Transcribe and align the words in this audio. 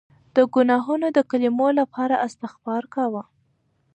د 0.35 0.37
ګناهونو 0.53 1.07
د 1.17 1.19
کمولو 1.31 1.77
لپاره 1.79 2.21
استغفار 2.27 2.83
کوه. 2.95 3.23